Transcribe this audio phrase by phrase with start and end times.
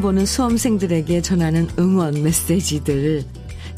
[0.00, 3.24] 보는 수험생들에게 전하는 응원 메시지들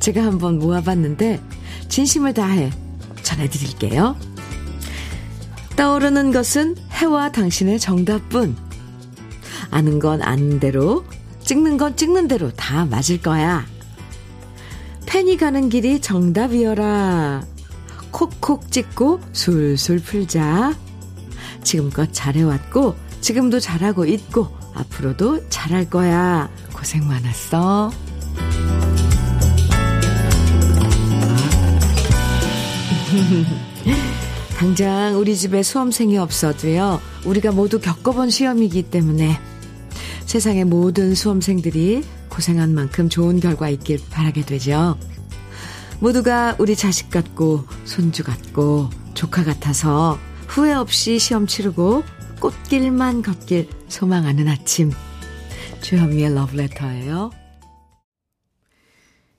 [0.01, 1.41] 제가 한번 모아봤는데
[1.89, 2.71] 진심을 다해
[3.23, 4.17] 전해드릴게요.
[5.77, 8.57] 떠오르는 것은 해와 당신의 정답뿐.
[9.71, 11.05] 아는 건 아는 대로,
[11.45, 13.65] 찍는 건 찍는 대로 다 맞을 거야.
[15.07, 17.45] 펜이 가는 길이 정답이어라.
[18.11, 20.77] 콕콕 찍고 술술 풀자.
[21.63, 26.49] 지금껏 잘해왔고, 지금도 잘하고 있고, 앞으로도 잘할 거야.
[26.75, 27.91] 고생 많았어.
[34.57, 39.39] 당장 우리 집에 수험생이 없어도요, 우리가 모두 겪어본 시험이기 때문에
[40.27, 44.97] 세상의 모든 수험생들이 고생한 만큼 좋은 결과 있길 바라게 되죠.
[46.01, 52.03] 모두가 우리 자식 같고, 손주 같고, 조카 같아서 후회 없이 시험 치르고
[52.43, 54.91] 꽃길만 걷길 소망하는 아침.
[55.81, 57.31] 주현미의 러브레터예요.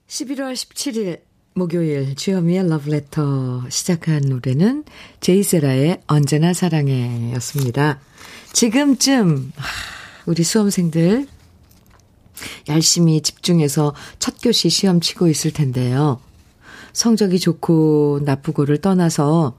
[0.06, 1.20] 11월 17일
[1.52, 4.84] 목요일 주현미의 러브레터 시작한 노래는
[5.20, 8.00] 제이세라의 언제나 사랑해 였습니다.
[8.54, 9.52] 지금쯤
[10.24, 11.26] 우리 수험생들
[12.70, 16.22] 열심히 집중해서 첫 교시 시험 치고 있을 텐데요.
[16.94, 19.58] 성적이 좋고 나쁘고를 떠나서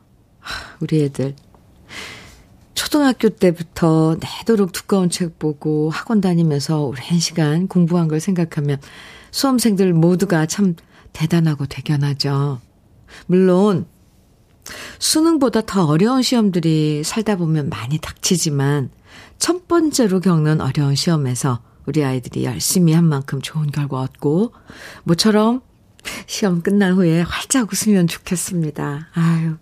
[0.80, 1.36] 우리 애들
[2.76, 8.80] 초등학교 때부터 내도록 두꺼운 책 보고 학원 다니면서 오랜 시간 공부한 걸 생각하면
[9.32, 10.76] 수험생들 모두가 참
[11.14, 12.60] 대단하고 대견하죠.
[13.26, 13.88] 물론
[15.00, 18.90] 수능보다 더 어려운 시험들이 살다 보면 많이 닥치지만
[19.38, 24.54] 첫 번째로 겪는 어려운 시험에서 우리 아이들이 열심히 한 만큼 좋은 결과 얻고
[25.04, 25.62] 모처럼
[26.28, 29.10] 시험 끝난 후에 활짝 웃으면 좋겠습니다.
[29.14, 29.56] 아유,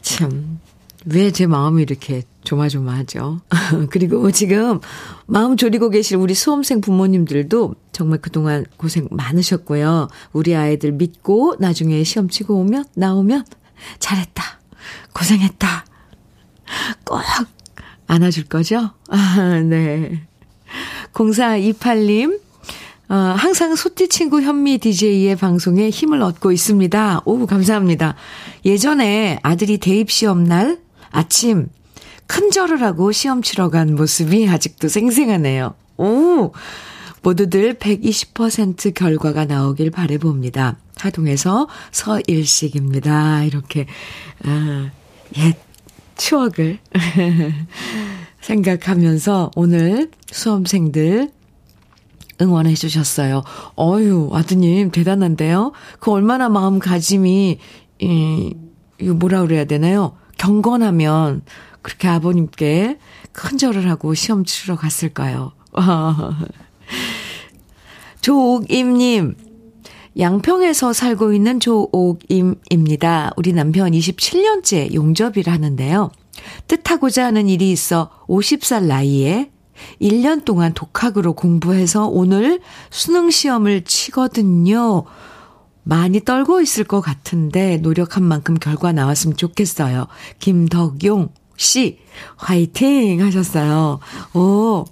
[0.00, 0.60] 참,
[1.06, 3.40] 왜 제 마음이 이렇게 조마조마하죠.
[3.90, 4.80] 그리고 지금
[5.26, 10.08] 마음 졸이고 계실 우리 수험생 부모님들도 정말 그동안 고생 많으셨고요.
[10.32, 13.44] 우리 아이들 믿고 나중에 시험 치고 오면, 나오면,
[13.98, 14.42] 잘했다.
[15.14, 15.84] 고생했다.
[17.04, 17.20] 꼭
[18.06, 18.90] 안아줄 거죠?
[19.08, 20.26] 아, 네.
[21.12, 22.40] 0428님,
[23.08, 27.22] 어, 항상 소띠 친구 현미 DJ의 방송에 힘을 얻고 있습니다.
[27.24, 28.14] 오, 감사합니다.
[28.64, 30.80] 예전에 아들이 대입시험 날
[31.12, 31.68] 아침
[32.26, 35.74] 큰 절을 하고 시험 치러 간 모습이 아직도 생생하네요.
[35.98, 36.52] 오!
[37.22, 40.76] 모두들 120% 결과가 나오길 바래봅니다.
[40.96, 43.44] 하동에서 서일식입니다.
[43.44, 43.86] 이렇게,
[44.44, 44.90] 아,
[45.38, 45.56] 옛
[46.16, 46.78] 추억을
[48.40, 51.30] 생각하면서 오늘 수험생들
[52.40, 53.42] 응원해 주셨어요.
[53.78, 55.72] 어유 아드님 대단한데요.
[56.00, 57.58] 그 얼마나 마음가짐이
[58.00, 58.54] 이,
[59.00, 60.16] 이거 뭐라 그래야 되나요?
[60.38, 61.42] 경건하면
[61.82, 62.98] 그렇게 아버님께
[63.32, 65.52] 큰 절을 하고 시험 치러 갔을까요?
[68.20, 69.34] 조옥임님,
[70.18, 73.32] 양평에서 살고 있는 조옥임입니다.
[73.36, 76.10] 우리 남편 27년째 용접일 하는데요.
[76.68, 79.50] 뜻하고자 하는 일이 있어 50살 나이에
[80.00, 82.60] 1년 동안 독학으로 공부해서 오늘
[82.90, 85.04] 수능 시험을 치거든요.
[85.84, 90.06] 많이 떨고 있을 것 같은데 노력한 만큼 결과 나왔으면 좋겠어요.
[90.38, 91.98] 김덕용 씨,
[92.36, 94.00] 화이팅 하셨어요.
[94.34, 94.84] 오,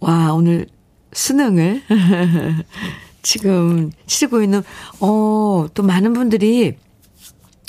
[0.00, 0.66] 와, 오늘
[1.12, 1.82] 수능을
[3.22, 4.62] 지금 치르고 있는,
[5.00, 6.76] 어, 또 많은 분들이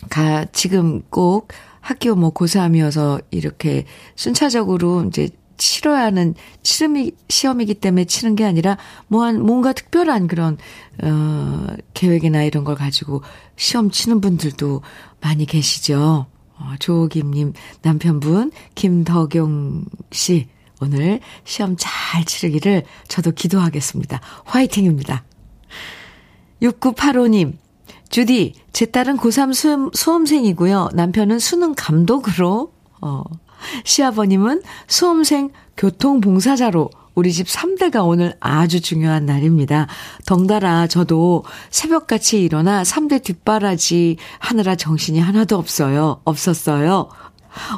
[0.09, 1.49] 가, 지금 꼭
[1.81, 3.85] 학교 뭐 고3이어서 이렇게
[4.15, 8.77] 순차적으로 이제 치러야 하는 치름이 시험이기 때문에 치는 게 아니라
[9.07, 10.57] 뭐한 뭔가 특별한 그런
[11.03, 13.21] 어 계획이나 이런 걸 가지고
[13.55, 14.81] 시험 치는 분들도
[15.21, 16.25] 많이 계시죠.
[16.55, 20.47] 어, 조김님 남편분 김덕용 씨
[20.81, 24.21] 오늘 시험 잘 치르기를 저도 기도하겠습니다.
[24.45, 25.23] 화이팅입니다.
[26.61, 27.57] 6985님
[28.09, 30.89] 주디 제 딸은 고3 수험, 수험생이고요.
[30.93, 33.23] 남편은 수능 감독으로 어
[33.83, 39.87] 시아버님은 수험생 교통봉사자로 우리 집 3대가 오늘 아주 중요한 날입니다.
[40.25, 46.21] 덩달아 저도 새벽같이 일어나 3대 뒷바라지 하느라 정신이 하나도 없어요.
[46.23, 47.09] 없었어요.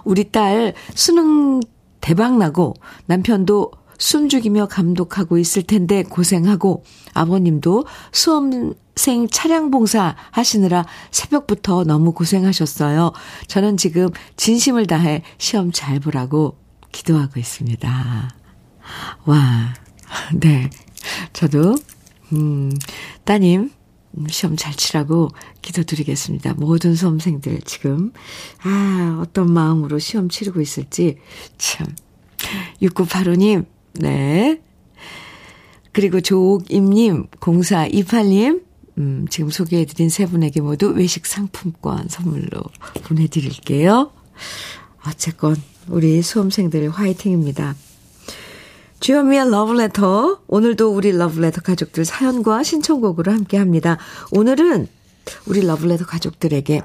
[0.05, 1.59] 우리 딸 수능
[1.99, 2.75] 대박나고
[3.07, 6.83] 남편도 숨죽이며 감독하고 있을 텐데 고생하고
[7.13, 13.13] 아버님도 수험생 차량 봉사 하시느라 새벽부터 너무 고생하셨어요.
[13.47, 16.57] 저는 지금 진심을 다해 시험 잘 보라고
[16.91, 18.29] 기도하고 있습니다.
[19.25, 19.73] 와,
[20.33, 20.69] 네.
[21.33, 21.75] 저도,
[22.33, 22.71] 음,
[23.23, 23.71] 따님,
[24.29, 25.29] 시험 잘 치라고
[25.61, 26.53] 기도드리겠습니다.
[26.55, 28.11] 모든 수험생들 지금,
[28.63, 31.17] 아, 어떤 마음으로 시험 치르고 있을지,
[31.57, 31.87] 참.
[32.81, 33.65] 6985님,
[33.99, 34.61] 네.
[35.91, 38.63] 그리고 조옥임님, 0428님,
[38.97, 42.61] 음, 지금 소개해드린 세 분에게 모두 외식 상품권 선물로
[43.03, 44.11] 보내드릴게요.
[45.07, 45.55] 어쨌건,
[45.87, 47.75] 우리 수험생들 화이팅입니다.
[48.99, 50.41] 주현미의 러브레터.
[50.47, 53.97] 오늘도 우리 러브레터 가족들 사연과 신청곡으로 함께 합니다.
[54.31, 54.87] 오늘은
[55.45, 56.81] 우리 러브레터 가족들에게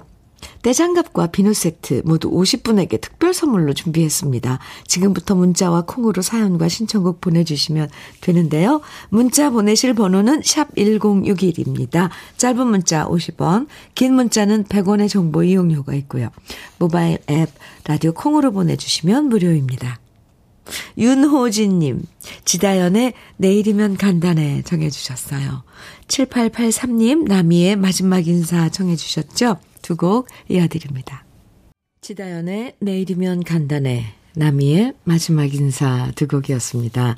[0.62, 4.58] 떼장갑과 비누 세트 모두 50분에게 특별 선물로 준비했습니다.
[4.86, 7.88] 지금부터 문자와 콩으로 사연과 신청곡 보내주시면
[8.20, 8.80] 되는데요.
[9.08, 12.10] 문자 보내실 번호는 샵 1061입니다.
[12.36, 16.30] 짧은 문자 50원, 긴 문자는 100원의 정보 이용료가 있고요.
[16.78, 17.50] 모바일 앱,
[17.84, 19.98] 라디오 콩으로 보내주시면 무료입니다.
[20.98, 22.02] 윤호진님,
[22.44, 25.64] 지다연의 내일이면 간단해 정해주셨어요.
[26.06, 29.56] 7883님, 나미의 마지막 인사 정해주셨죠?
[29.90, 31.24] 두 곡 이어드립니다.
[32.00, 34.14] 지다연의 내일이면 간단해.
[34.36, 37.16] 나미의 마지막 인사 두 곡이었습니다.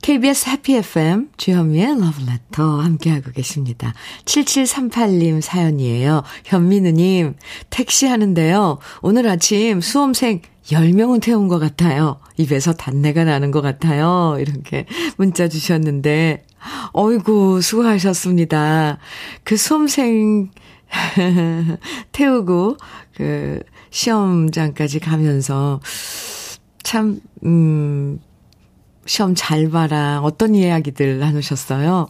[0.00, 3.92] KBS 해피 FM 주현미의 러브레터 함께하고 계십니다.
[4.24, 6.22] 7738님 사연이에요.
[6.46, 7.34] 현민우님
[7.68, 8.78] 택시 하는데요.
[9.02, 12.18] 오늘 아침 수험생 10명은 태운 것 같아요.
[12.38, 14.36] 입에서 단내가 나는 것 같아요.
[14.40, 14.86] 이렇게
[15.18, 16.44] 문자 주셨는데
[16.92, 18.98] 어이구 수고하셨습니다.
[19.44, 20.50] 그 수험생
[22.12, 22.76] 태우고,
[23.14, 23.60] 그,
[23.90, 25.80] 시험장까지 가면서,
[26.82, 28.20] 참, 음,
[29.06, 30.20] 시험 잘 봐라.
[30.22, 32.08] 어떤 이야기들 나누셨어요?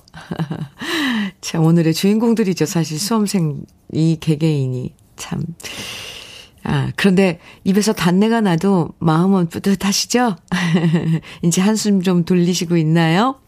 [1.41, 2.67] 참, 오늘의 주인공들이죠.
[2.67, 4.95] 사실 수험생, 이 개개인이.
[5.17, 5.43] 참.
[6.65, 10.37] 아, 그런데 입에서 단내가 나도 마음은 뿌듯하시죠?
[11.43, 13.41] 이제 한숨 좀 돌리시고 있나요?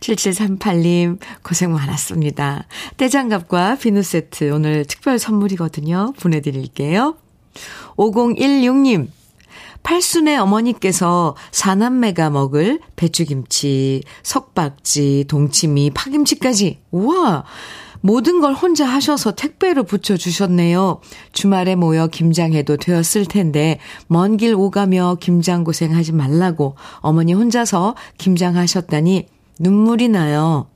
[0.00, 2.66] 7738님, 고생 많았습니다.
[2.96, 6.12] 떼장갑과 비누 세트 오늘 특별 선물이거든요.
[6.20, 7.16] 보내드릴게요.
[7.96, 9.08] 5016님,
[9.82, 17.44] 팔순의 어머니께서 사남매가 먹을 배추김치, 석박지, 동치미, 파김치까지, 우와!
[18.02, 21.00] 모든 걸 혼자 하셔서 택배로 붙여주셨네요.
[21.32, 29.26] 주말에 모여 김장해도 되었을 텐데, 먼 길 오가며 김장 고생하지 말라고 어머니 혼자서 김장하셨다니
[29.58, 30.68] 눈물이 나요.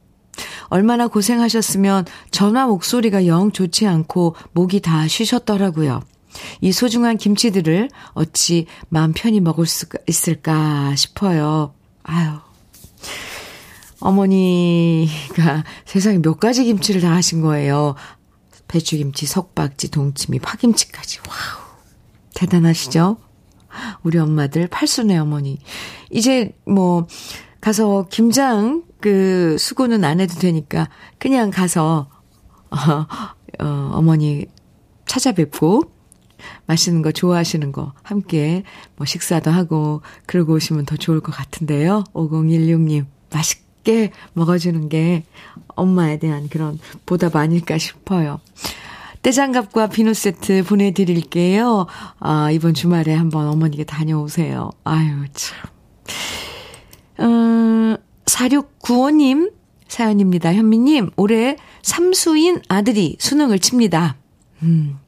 [0.69, 6.03] 얼마나 고생하셨으면 전화 목소리가 영 좋지 않고 목이 다 쉬셨더라고요.
[6.61, 11.75] 이 소중한 김치들을 어찌 마음 편히 먹을 수 있을까 싶어요.
[12.03, 12.38] 아유.
[14.00, 17.97] 어머니가 세상에 몇 가지 김치를 다 하신 거예요.
[18.69, 21.19] 배추김치, 석박지, 동치미, 파김치까지.
[21.29, 21.67] 와우.
[22.35, 23.17] 대단하시죠?
[24.03, 25.59] 우리 엄마들 팔순의 어머니.
[26.11, 27.06] 이제 뭐
[27.60, 32.08] 가서 김장 그 수고는 안 해도 되니까 그냥 가서
[32.70, 34.46] 어, 어, 어머니
[35.06, 35.82] 찾아뵙고
[36.66, 38.62] 맛있는 거 좋아하시는 거 함께
[38.96, 42.04] 뭐 식사도 하고 그러고 오시면 더 좋을 것 같은데요.
[42.14, 45.24] 5016님 맛있게 먹어주는 게
[45.68, 48.40] 엄마에 대한 그런 보답 아닐까 싶어요.
[49.22, 51.86] 떼장갑과 비누 세트 보내드릴게요.
[52.20, 54.70] 아, 이번 주말에 한번 어머니께 다녀오세요.
[54.84, 55.80] 아유, 참.
[57.20, 57.96] 음,
[58.27, 59.53] 4695님
[59.89, 60.55] 사연입니다.
[60.55, 64.17] 현미님, 올해 삼수인 아들이 수능을 칩니다.
[64.62, 64.98] 음,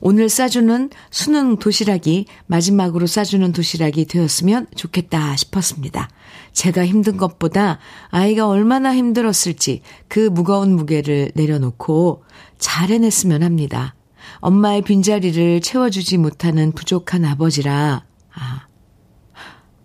[0.00, 6.08] 오늘 싸주는 수능 도시락이 마지막으로 싸주는 도시락이 되었으면 좋겠다 싶었습니다.
[6.52, 7.78] 제가 힘든 것보다
[8.08, 12.24] 아이가 얼마나 힘들었을지 그 무거운 무게를 내려놓고
[12.58, 13.94] 잘 해냈으면 합니다.
[14.40, 18.04] 엄마의 빈자리를 채워주지 못하는 부족한 아버지라,
[18.34, 18.66] 아,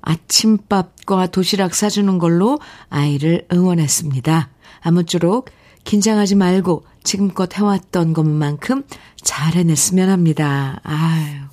[0.06, 2.60] 아침밥과 도시락 사주는 걸로
[2.90, 4.50] 아이를 응원했습니다.
[4.82, 5.50] 아무쪼록
[5.84, 8.84] 긴장하지 말고 지금껏 해왔던 것만큼
[9.22, 10.80] 잘 해냈으면 합니다.
[10.84, 11.46] 아유.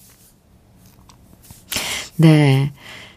[2.17, 2.73] 네.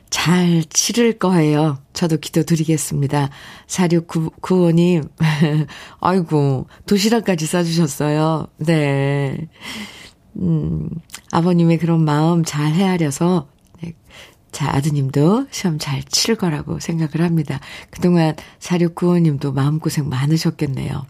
[0.09, 1.77] 잘 치를 거예요.
[1.93, 3.29] 저도 기도 드리겠습니다.
[3.67, 5.09] 4695님,
[5.99, 8.47] 아이고, 도시락까지 싸주셨어요.
[8.57, 9.49] 네.
[10.37, 10.89] 음,
[11.31, 13.47] 아버님의 그런 마음 잘 헤아려서
[14.55, 17.59] 자, 아드님도 시험 잘 치를 거라고 생각을 합니다.
[17.89, 21.05] 그동안 4695님도 마음고생 많으셨겠네요.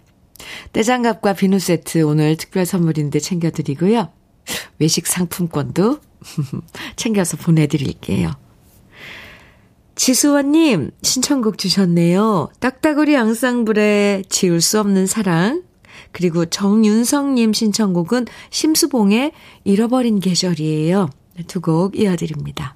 [0.73, 4.09] 떼장갑과 비누 세트 오늘 특별 선물인데 챙겨드리고요.
[4.79, 5.99] 외식 상품권도
[6.97, 8.31] 챙겨서 보내드릴게요.
[9.93, 12.49] 지수원님, 신청곡 주셨네요.
[12.59, 15.61] 딱따구리 앙상블의 지울 수 없는 사랑.
[16.13, 19.33] 그리고 정윤성님 신청곡은 심수봉의
[19.65, 21.11] 잃어버린 계절이에요.
[21.45, 22.75] 두 곡 이어드립니다.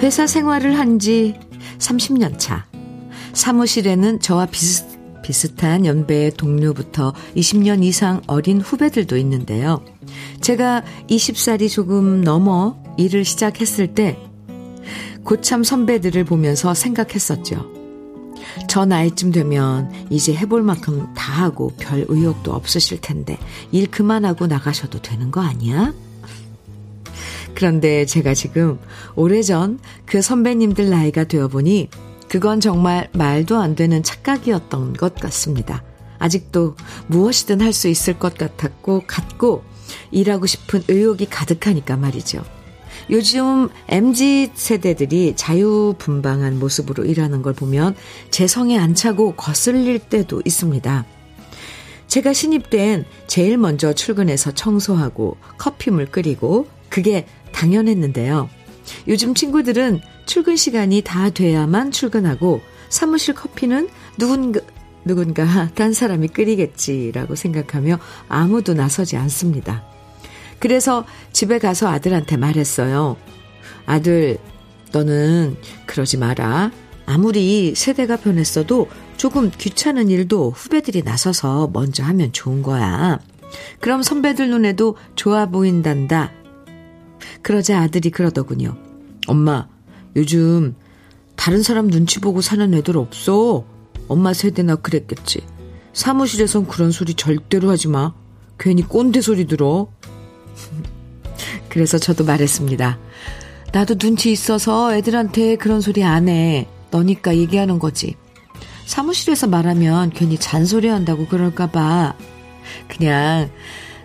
[0.00, 1.34] 회사 생활을 한 지
[1.78, 2.66] 30년 차.
[3.32, 4.86] 사무실에는 저와 비슷,
[5.22, 9.82] 비슷한 연배의 동료부터 20년 이상 어린 후배들도 있는데요.
[10.40, 14.18] 제가 20살이 조금 넘어 일을 시작했을 때
[15.24, 17.70] 고참 선배들을 보면서 생각했었죠.
[18.68, 23.38] 저 나이쯤 되면 이제 해볼 만큼 다 하고 별 의욕도 없으실 텐데
[23.70, 25.92] 일 그만하고 나가셔도 되는 거 아니야?
[27.60, 28.78] 그런데 제가 지금
[29.16, 31.90] 오래전 그 선배님들 나이가 되어보니
[32.26, 35.84] 그건 정말 말도 안 되는 착각이었던 것 같습니다.
[36.18, 36.74] 아직도
[37.08, 39.62] 무엇이든 할 수 있을 것 같았고, 같고,
[40.10, 42.42] 일하고 싶은 의욕이 가득하니까 말이죠.
[43.10, 47.94] 요즘 MZ 세대들이 자유분방한 모습으로 일하는 걸 보면
[48.30, 51.04] 제 성에 안 차고 거슬릴 때도 있습니다.
[52.06, 57.24] 제가 신입된 제일 먼저 출근해서 청소하고 커피물 끓이고 그게
[57.60, 58.48] 당연했는데요.
[59.06, 64.60] 요즘 친구들은 출근 시간이 다 돼야만 출근하고 사무실 커피는 누군가,
[65.04, 67.98] 누군가 딴 사람이 끓이겠지라고 생각하며
[68.28, 69.84] 아무도 나서지 않습니다.
[70.58, 73.16] 그래서 집에 가서 아들한테 말했어요.
[73.86, 74.38] 아들,
[74.92, 76.70] 너는 그러지 마라.
[77.06, 83.18] 아무리 세대가 변했어도 조금 귀찮은 일도 후배들이 나서서 먼저 하면 좋은 거야.
[83.80, 86.32] 그럼 선배들 눈에도 좋아 보인단다.
[87.42, 88.76] 그러자 아들이 그러더군요.
[89.26, 89.68] 엄마,
[90.16, 90.74] 요즘
[91.36, 93.64] 다른 사람 눈치 보고 사는 애들 없어.
[94.08, 95.40] 엄마 세대나 그랬겠지.
[95.92, 98.12] 사무실에선 그런 소리 절대로 하지 마.
[98.58, 99.88] 괜히 꼰대 소리 들어.
[101.68, 102.98] 그래서 저도 말했습니다.
[103.72, 106.68] 나도 눈치 있어서 애들한테 그런 소리 안 해.
[106.90, 108.16] 너니까 얘기하는 거지.
[108.84, 112.14] 사무실에서 말하면 괜히 잔소리 한다고 그럴까봐.
[112.88, 113.50] 그냥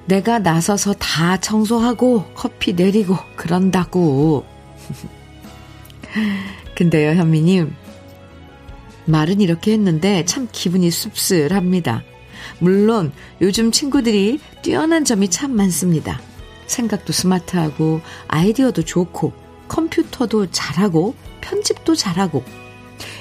[0.05, 4.45] 내가 나서서 다 청소하고 커피 내리고 그런다고.
[6.75, 7.73] 근데요, 현미님.
[9.05, 12.03] 말은 이렇게 했는데 참 기분이 씁쓸합니다.
[12.59, 16.19] 물론 요즘 친구들이 뛰어난 점이 참 많습니다.
[16.67, 19.33] 생각도 스마트하고 아이디어도 좋고
[19.67, 22.43] 컴퓨터도 잘하고 편집도 잘하고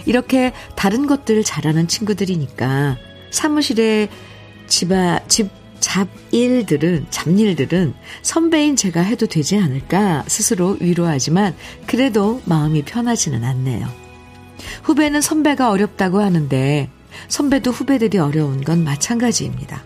[0.07, 2.97] 이렇게 다른 것들을 잘하는 친구들이니까
[3.31, 4.09] 사무실에
[4.67, 5.51] 집아 집
[5.95, 11.55] 잡일들은 잡일들은 선배인 제가 해도 되지 않을까 스스로 위로하지만
[11.87, 13.87] 그래도 마음이 편하지는 않네요.
[14.83, 16.91] 후배는 선배가 어렵다고 하는데
[17.29, 19.85] 선배도 후배들이 어려운 건 마찬가지입니다.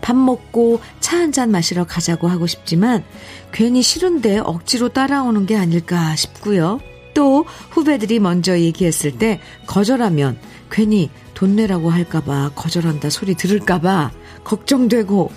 [0.00, 3.02] 밥 먹고 차 한 잔 마시러 가자고 하고 싶지만
[3.50, 6.78] 괜히 싫은데 억지로 따라오는 게 아닐까 싶고요.
[7.12, 10.38] 또 후배들이 먼저 얘기했을 때 거절하면
[10.70, 14.12] 괜히 돈 내라고 할까봐 거절한다 소리 들을까봐
[14.44, 15.30] 걱정되고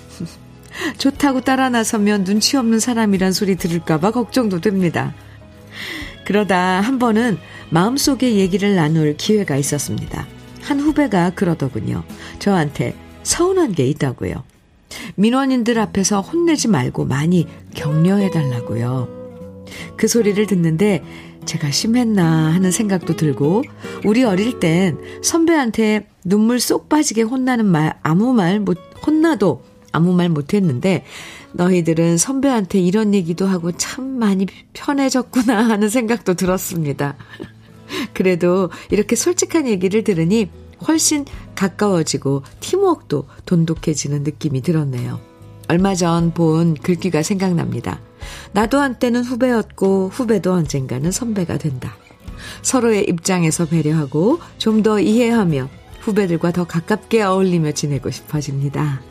[0.98, 5.14] 좋다고 따라 나서면 눈치 없는 사람이란 소리 들을까봐 걱정도 됩니다.
[6.26, 7.38] 그러다 한 번은
[7.70, 10.26] 마음속에 얘기를 나눌 기회가 있었습니다.
[10.62, 12.04] 한 후배가 그러더군요.
[12.40, 14.44] 저한테 서운한 게 있다고요.
[15.16, 19.24] 민원인들 앞에서 혼내지 말고 많이 격려해 달라고요.
[19.98, 21.04] 그 소리를 듣는데
[21.46, 23.64] 제가 심했나 하는 생각도 들고
[24.06, 30.30] 우리 어릴 땐 선배한테 눈물 쏙 빠지게 혼나는 말 아무 말 못 혼나도 아무 말
[30.30, 31.04] 못했는데
[31.54, 37.16] 너희들은 선배한테 이런 얘기도 하고 참 많이 편해졌구나 하는 생각도 들었습니다.
[38.14, 40.50] 그래도 이렇게 솔직한 얘기를 들으니
[40.88, 45.20] 훨씬 가까워지고 팀워크도 돈독해지는 느낌이 들었네요.
[45.68, 48.00] 얼마 전 본 글귀가 생각납니다.
[48.54, 51.96] 나도 한때는 후배였고 후배도 언젠가는 선배가 된다.
[52.62, 55.70] 서로의 입장에서 배려하고 좀 더 이해하며
[56.02, 59.02] 후배들과 더 가깝게 어울리며 지내고 싶어집니다.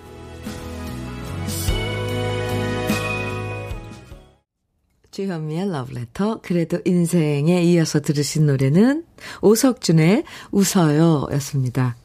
[5.11, 9.05] 주현미의 러브레터 그래도 인생에 이어서 들으신 노래는
[9.43, 11.97] 오석준의 웃어요 였습니다.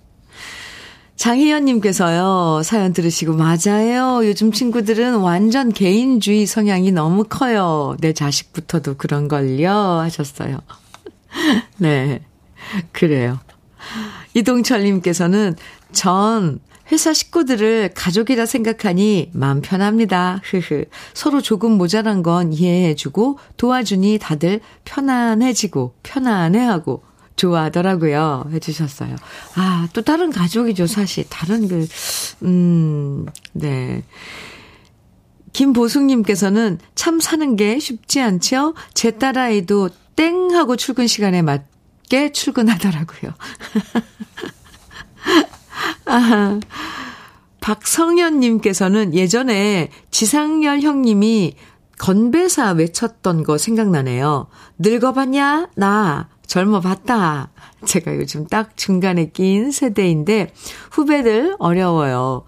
[1.17, 4.25] 장희연님께서요, 사연 들으시고, 맞아요.
[4.25, 7.97] 요즘 친구들은 완전 개인주의 성향이 너무 커요.
[7.99, 9.69] 내 자식부터도 그런걸요.
[9.69, 10.59] 하셨어요.
[11.77, 12.21] 네.
[12.91, 13.39] 그래요.
[14.35, 15.55] 이동철님께서는
[15.91, 16.59] 전
[16.91, 20.39] 회사 식구들을 가족이라 생각하니 마음 편합니다.
[20.43, 20.85] 흐흐.
[21.13, 27.03] 서로 조금 모자란 건 이해해주고 도와주니 다들 편안해지고 편안해하고
[27.37, 28.49] 좋아하더라고요.
[28.51, 29.15] 해주셨어요.
[29.55, 31.25] 아, 또 다른 가족이죠, 사실.
[31.29, 31.87] 다른 그,
[32.43, 34.03] 음, 네.
[35.53, 38.75] 김보숙님께서는 참 사는 게 쉽지 않죠?
[38.93, 43.31] 제 딸아이도 땡 하고 출근 시간에 맞게 출근하더라고요.
[46.05, 46.59] 아,
[47.61, 51.55] 박성현님께서는 예전에 지상열 형님이
[51.97, 54.47] 건배사 외쳤던 거 생각나네요.
[54.77, 55.69] 늙어봤냐?
[55.75, 57.51] 나 젊어봤다.
[57.85, 60.53] 제가 요즘 딱 중간에 낀 세대인데
[60.91, 62.43] 후배들 어려워요.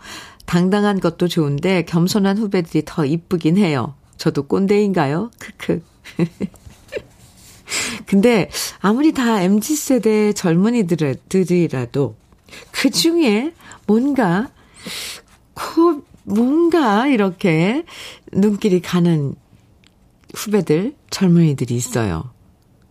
[0.46, 3.94] 당당한 것도 좋은데 겸손한 후배들이 더 이쁘긴 해요.
[4.18, 5.30] 저도 꼰대인가요?
[5.38, 5.84] 크크.
[8.08, 12.16] 근데 아무리 다 MZ세대 젊은이들이라도
[12.72, 13.54] 그 중에
[13.86, 14.50] 뭔가
[15.54, 17.84] 그 뭔가 이렇게
[18.32, 19.36] 눈길이 가는
[20.34, 22.32] 후배들, 젊은이들이 있어요.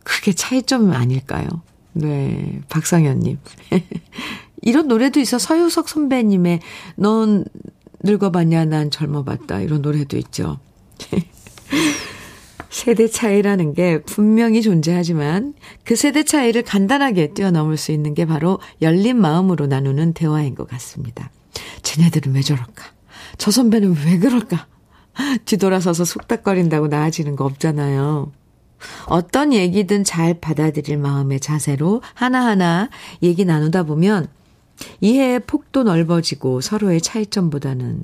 [0.08, 1.46] 그게 차이점 아닐까요?
[1.92, 3.38] 네, 박상현님.
[4.62, 5.38] 이런 노래도 있어.
[5.38, 6.60] 서유석 선배님의
[6.96, 7.44] 넌
[8.02, 9.60] 늙어봤냐, 난 젊어봤다.
[9.60, 10.58] 이런 노래도 있죠.
[12.70, 19.20] 세대 차이라는 게 분명히 존재하지만 그 세대 차이를 간단하게 뛰어넘을 수 있는 게 바로 열린
[19.20, 21.30] 마음으로 나누는 대화인 것 같습니다.
[21.82, 22.84] 쟤네들은 왜 저럴까?
[23.36, 24.66] 저 선배는 왜 그럴까?
[25.44, 28.32] 뒤돌아서서 속닥거린다고 나아지는 거 없잖아요.
[29.06, 32.90] 어떤 얘기든 잘 받아들일 마음의 자세로 하나하나
[33.23, 34.28] 얘기 나누다 보면
[35.00, 38.00] 이해의 폭도 넓어지고 서로의 차이점보다는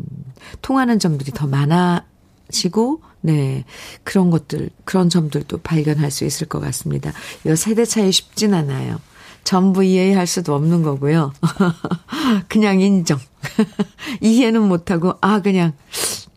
[0.62, 3.64] 통하는 점들이 더 많아지고, 네.
[4.02, 7.12] 그런 것들, 그런 점들도 발견할 수 있을 것 같습니다.
[7.46, 9.00] 이 세대 차이 쉽진 않아요.
[9.44, 11.32] 전부 이해할 수도 없는 거고요.
[12.48, 13.18] 그냥 인정.
[14.20, 15.72] 이해는 못하고, 아, 그냥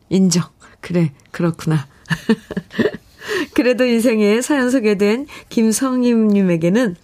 [0.09, 0.43] 인정.
[0.81, 1.87] 그래, 그렇구나.
[3.57, 6.95] 그래도 인생에 사연 소개된 김성임님에게는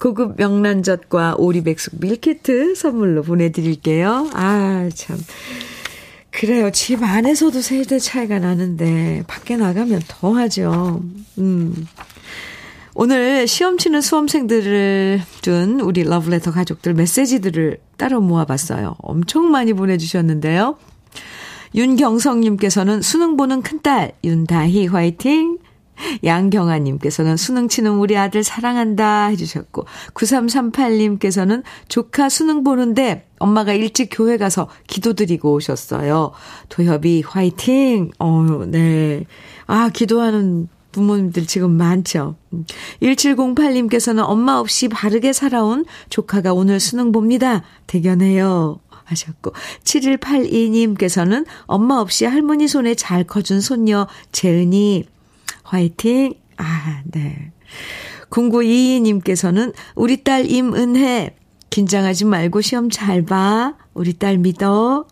[0.00, 4.28] 고급 명란젓과 오리백숙 밀키트 선물로 보내드릴게요.
[4.32, 5.16] 아, 참.
[6.32, 6.72] 그래요.
[6.72, 11.00] 집 안에서도 세대 차이가 나는데, 밖에 나가면 더 하죠.
[11.38, 11.86] 음.
[12.96, 18.96] 오늘 시험 치는 수험생들을 둔 우리 러브레터 가족들 메시지들을 따로 모아봤어요.
[18.98, 20.76] 엄청 많이 보내주셨는데요.
[21.76, 25.58] 윤경성님께서는 수능 보는 큰딸, 윤다희 화이팅!
[26.24, 29.84] 양경아님께서는 수능 치는 우리 아들 사랑한다 해주셨고,
[30.14, 36.32] 9338님께서는 조카 수능 보는데 엄마가 일찍 교회 가서 기도드리고 오셨어요.
[36.68, 38.10] 도협이 화이팅!
[38.18, 39.24] 어, 네.
[39.66, 42.36] 아, 기도하는 부모님들 지금 많죠.
[43.02, 47.62] 1708님께서는 엄마 없이 바르게 살아온 조카가 오늘 수능 봅니다.
[47.86, 48.80] 대견해요.
[49.10, 49.52] 하셨고
[49.84, 55.04] 7182님께서는 엄마 없이 할머니 손에 잘 커준 손녀 재은이
[55.70, 56.34] 화이팅.
[56.56, 57.52] 아, 네.
[58.30, 61.36] 0922님께서는 우리 딸 임은혜
[61.70, 63.76] 긴장하지 말고 시험 잘 봐.
[63.94, 65.06] 우리 딸 믿어.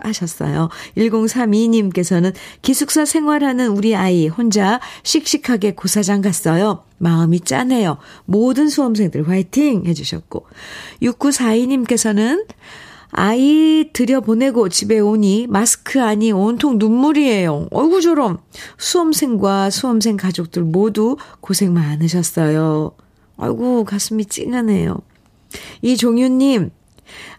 [0.00, 0.68] 하셨어요.
[0.96, 6.84] 1032님께서는 기숙사 생활하는 우리 아이 혼자 씩씩하게 고사장 갔어요.
[6.98, 7.98] 마음이 짠해요.
[8.24, 10.46] 모든 수험생들 화이팅 해주셨고
[11.02, 12.46] 6942님께서는
[13.14, 17.68] 아이 들여보내고 집에 오니 마스크 아니 온통 눈물이에요.
[17.70, 18.38] 얼굴처럼
[18.78, 22.92] 수험생과 수험생 가족들 모두 고생 많으셨어요.
[23.36, 24.96] 아이고 가슴이 찡하네요.
[25.82, 26.70] 이종윤님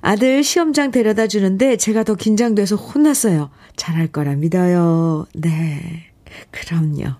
[0.01, 3.49] 아들 시험장 데려다 주는데 제가 더 긴장돼서 혼났어요.
[3.75, 5.25] 잘할 거라 믿어요.
[5.33, 6.11] 네.
[6.51, 7.15] 그럼요.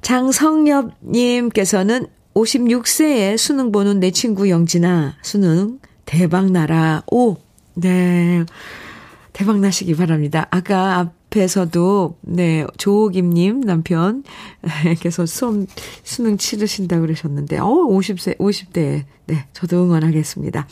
[0.00, 7.02] 장성엽님께서는 56세에 수능 보는 내 친구 영진아, 수능 대박 나라.
[7.10, 7.36] 오,
[7.74, 8.44] 네.
[9.32, 10.46] 대박 나시기 바랍니다.
[10.50, 15.66] 아까 앞에서도, 네, 조옥임님 남편께서 수험,
[16.02, 19.04] 수능 치르신다 그러셨는데, 어, 50세, 50대.
[19.26, 20.66] 네, 저도 응원하겠습니다.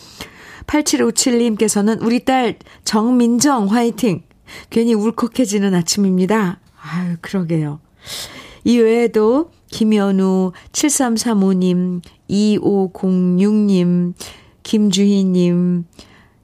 [0.67, 4.23] 8757님께서는 우리 딸 정민정 화이팅!
[4.69, 6.61] 괜히 울컥해지는 아침입니다.
[6.83, 7.81] 아유, 그러게요.
[8.65, 14.15] 이 외에도 김연우, 7335님, 2506님,
[14.63, 15.85] 김주희님,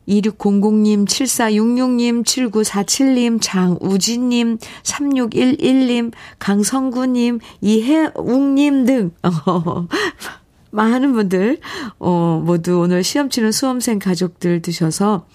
[0.08, 9.88] 2600님, 7466님, 7947님, 장우진님, 3611님, 강성구님, 이혜웅님 등, 어,
[10.70, 11.58] 많은 분들,
[11.98, 15.26] 어, 모두 오늘 시험 치는 수험생 가족들 드셔서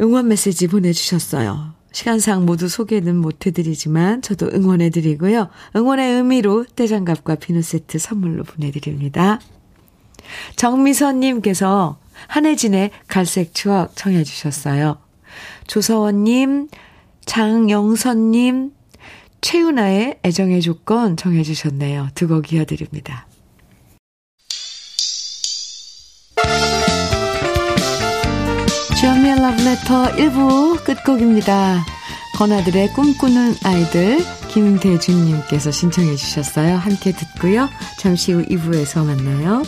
[0.00, 1.74] 응원 메시지 보내주셨어요.
[1.92, 5.48] 시간상 모두 소개는 못해드리지만 저도 응원해드리고요.
[5.74, 9.40] 응원의 의미로 떼장갑과 비누 세트 선물로 보내드립니다.
[10.56, 14.98] 정미선님께서 한혜진의 갈색 추억 청해 주셨어요.
[15.66, 16.68] 조서원님,
[17.26, 18.70] 장영선님,
[19.40, 22.08] 최윤아의 애정의 조건 정해 주셨네요.
[22.14, 23.26] 두 곡 이어드립니다.
[28.98, 31.84] 주연미의 러브레터 1부 끝곡입니다.
[32.36, 36.76] 건아들의 꿈꾸는 아이들 김대준님께서 신청해 주셨어요.
[36.76, 37.68] 함께 듣고요.
[37.98, 39.62] 잠시 후 2부에서 만나요.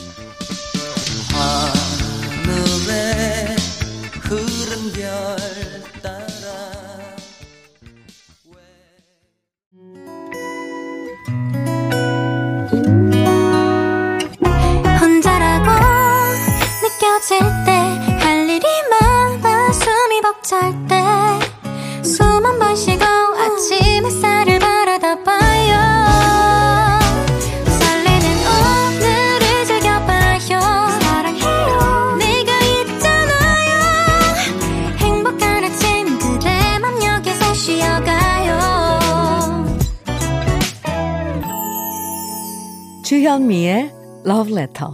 [44.38, 44.90] Love Letter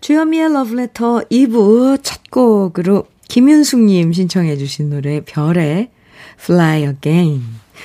[0.00, 5.90] 주현미의 러브레터 2부 첫 곡으로 김윤숙님 신청해 주신 노래 별의
[6.40, 7.42] Fly Again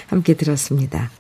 [0.08, 1.12] 함께 들었습니다.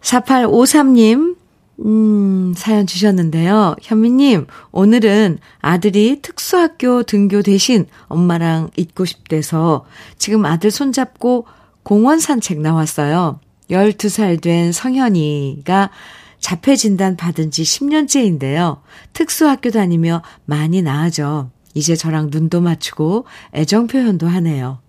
[0.00, 1.36] 4853님
[1.84, 3.74] 음, 사연 주셨는데요.
[3.82, 9.84] 현미님, 오늘은 아들이 특수학교 등교 대신 엄마랑 있고 싶대서
[10.16, 11.46] 지금 아들 손잡고
[11.82, 13.40] 공원 산책 나왔어요.
[13.70, 15.90] 12살 된 성현이가
[16.38, 18.80] 자폐 진단 받은 지 10년째인데요.
[19.12, 24.80] 특수학교 다니며 많이 나아져 이제 저랑 눈도 맞추고 애정 표현도 하네요.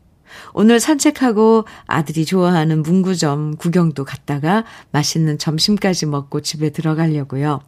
[0.53, 7.61] 오늘 산책하고 아들이 좋아하는 문구점 구경도 갔다가 맛있는 점심까지 먹고 집에 들어가려고요.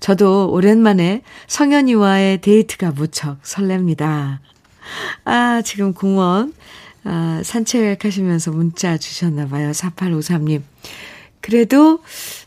[0.00, 4.38] 저도 오랜만에 성현이와의 데이트가 무척 설렙니다.
[5.24, 6.54] 아, 지금 공원,
[7.04, 9.72] 아, 산책하시면서 문자 주셨나봐요.
[9.72, 10.62] 4853님.
[11.40, 12.00] 그래도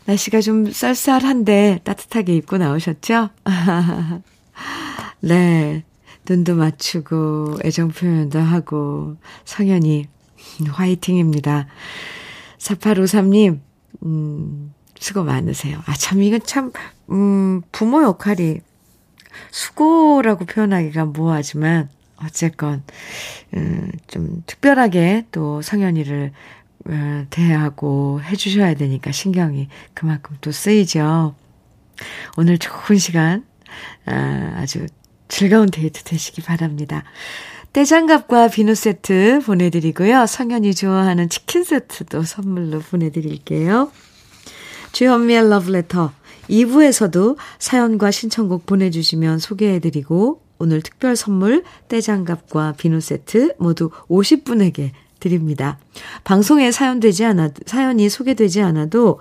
[0.05, 3.29] 날씨가 좀 쌀쌀한데 따뜻하게 입고 나오셨죠?
[5.21, 5.83] 네.
[6.29, 10.07] 눈도 맞추고 애정 표현도 하고 성현이
[10.69, 11.67] 화이팅입니다.
[12.59, 13.59] 4853님,
[14.03, 15.81] 음, 수고 많으세요.
[15.85, 16.71] 아, 참, 이건 참,
[17.09, 18.59] 음, 부모 역할이
[19.49, 21.89] 수고라고 표현하기가 뭐하지만,
[22.23, 22.83] 어쨌건,
[23.55, 26.31] 음, 좀 특별하게 또 성현이를
[26.87, 31.35] 어, 대하고 해주셔야 되니까 신경이 그만큼 또 쓰이죠.
[32.37, 33.45] 오늘 좋은 시간,
[34.05, 34.87] 아, 아주
[35.29, 37.03] 즐거운 데이트 되시기 바랍니다.
[37.71, 40.25] 떼장갑과 비누 세트 보내드리고요.
[40.25, 43.91] 성현이 좋아하는 치킨 세트도 선물로 보내드릴게요.
[44.91, 46.11] 주현미의 러브레터
[46.49, 55.77] 2부에서도 사연과 신청곡 보내주시면 소개해드리고 오늘 특별 선물 떼장갑과 비누 세트 모두 50분에게 드립니다.
[56.23, 59.19] 방송에 사연되지 않아 사연이 소개되지 않아도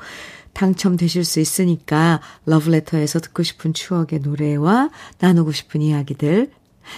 [0.59, 4.91] 당첨되실 수 있으니까 러브레터에서 듣고 싶은 추억의 노래와
[5.21, 6.51] 나누고 싶은 이야기들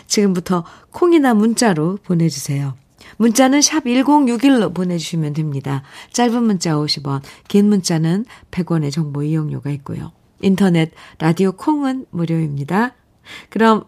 [0.07, 2.75] 지금부터 콩이나 문자로 보내주세요.
[3.19, 5.83] 문자는 샵 1061로 보내주시면 됩니다.
[6.13, 10.13] 짧은 문자 50원, 긴 문자는 100원의 정보 이용료가 있고요.
[10.41, 12.95] 인터넷, 라디오 콩은 무료입니다.
[13.51, 13.85] 그럼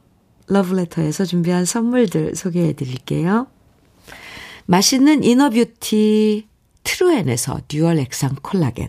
[0.49, 3.47] 러브레터에서 준비한 선물들 소개해 드릴게요.
[4.67, 6.47] 맛있는 inner beauty
[6.85, 8.89] 트루엔에서 dual 액상 콜라겐.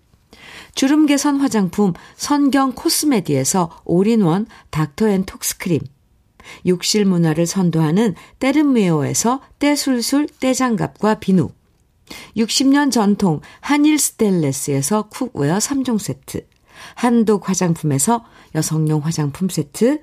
[0.73, 5.81] 주름 개선 화장품 선경 코스메디에서 올인원 닥터앤톡스크림,
[6.67, 11.49] 욕실 문화를 선도하는 때르메오에서 때술술 때장갑과 비누,
[12.37, 16.45] 60년 전통 한일 스텐레스에서 cookware 3종 세트,
[16.95, 20.01] 한독 화장품에서 여성용 화장품 세트,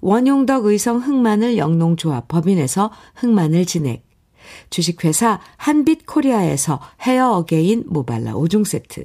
[0.00, 4.06] 원용덕 의성 흑마늘 영농조합 법인에서 흑마늘 진액,
[4.70, 9.04] 주식회사 한빛코리아에서 헤어 어게인 모발라 5종 세트,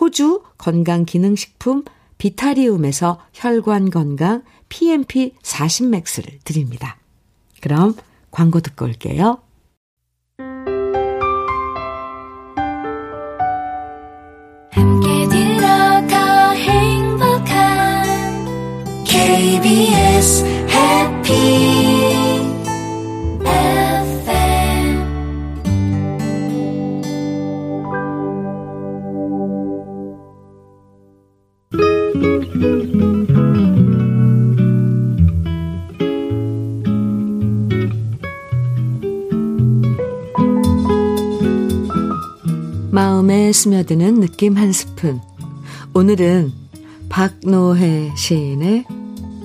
[0.00, 1.84] 호주 건강기능식품
[2.18, 6.96] 비타리움에서 혈관 건강 PMP 40맥스를 드립니다.
[7.60, 7.94] 그럼
[8.30, 9.38] 광고 듣고 올게요.
[19.64, 20.63] KBS
[43.84, 45.20] 스며드는 느낌 한 스푼.
[45.94, 46.52] 오늘은
[47.08, 48.84] 박노해 시인의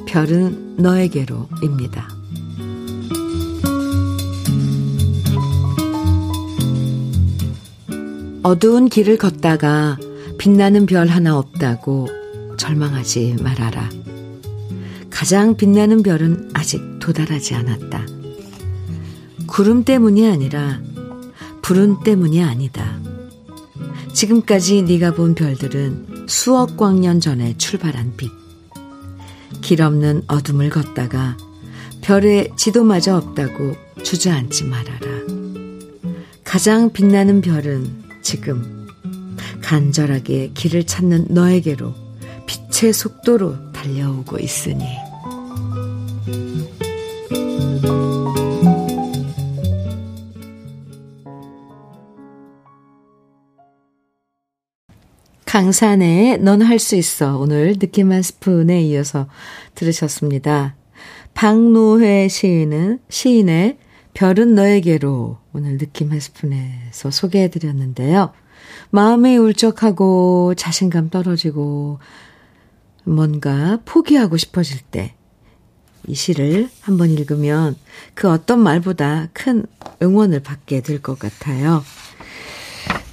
[0.08, 2.08] 별은 너에게로입니다.
[8.44, 9.98] 어두운 길을 걷다가
[10.38, 12.08] 빛나는 별 하나 없다고
[12.58, 13.90] 절망하지 말아라.
[15.10, 18.06] 가장 빛나는 별은 아직 도달하지 않았다.
[19.48, 20.80] 구름 때문이 아니라
[21.62, 22.99] 불운 때문이 아니다.
[24.14, 28.30] 지금까지 네가 본 별들은 수억 광년 전에 출발한 빛.
[29.62, 31.38] 길 없는 어둠을 걷다가
[32.02, 35.00] 별의 지도마저 없다고 주저앉지 말아라.
[36.44, 38.88] 가장 빛나는 별은 지금
[39.62, 41.94] 간절하게 길을 찾는 너에게로
[42.48, 44.86] 빛의 속도로 달려오고 있으니.
[55.50, 57.40] 강산의 넌 할 수 있어.
[57.40, 59.28] 오늘 느낌 한 스푼에 이어서
[59.74, 60.76] 들으셨습니다.
[61.34, 63.80] 박노회 시인은, 시인의
[64.14, 68.32] 별은 너에게로 오늘 느낌 한 스푼에서 소개해 드렸는데요.
[68.92, 71.98] 마음이 울적하고 자신감 떨어지고
[73.04, 75.16] 뭔가 포기하고 싶어질 때
[76.08, 77.76] 이 시를 한번 읽으면
[78.14, 79.66] 그 어떤 말보다 큰
[80.02, 81.84] 응원을 받게 될 것 같아요.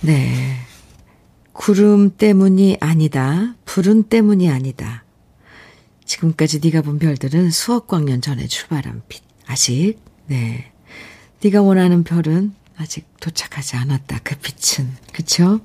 [0.02, 0.65] 네.
[1.56, 3.54] 구름 때문이 아니다.
[3.64, 5.04] 불은 때문이 아니다.
[6.04, 9.22] 지금까지 네가 본 별들은 수억 광년 전에 출발한 빛.
[9.46, 10.70] 아직 네.
[11.42, 14.20] 네가 원하는 별은 아직 도착하지 않았다.
[14.22, 14.90] 그 빛은.
[15.12, 15.60] 그쵸?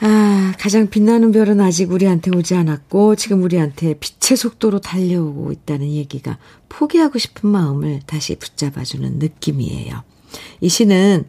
[0.00, 6.38] 아, 가장 빛나는 별은 아직 우리한테 오지 않았고, 지금 우리한테 빛의 속도로 달려오고 있다는 얘기가
[6.68, 10.02] 포기하고 싶은 마음을 다시 붙잡아주는 느낌이에요.
[10.60, 11.26] 이 시는